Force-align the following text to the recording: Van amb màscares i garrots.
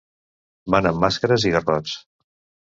Van 0.75 0.89
amb 0.91 1.03
màscares 1.03 1.45
i 1.51 1.53
garrots. 1.57 1.95